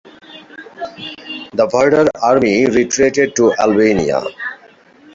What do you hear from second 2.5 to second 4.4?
retreated to Albania.